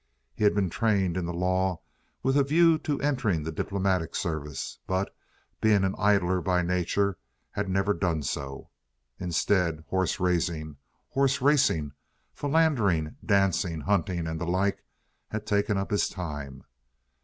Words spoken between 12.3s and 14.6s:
philandering, dancing, hunting, and the